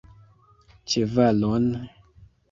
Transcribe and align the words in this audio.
Ĉevalon! 0.93 1.67